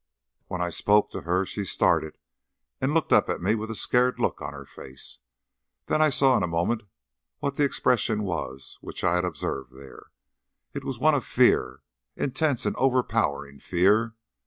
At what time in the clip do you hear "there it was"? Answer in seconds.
9.77-10.97